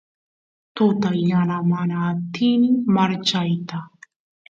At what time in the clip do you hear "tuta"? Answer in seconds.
0.75-1.11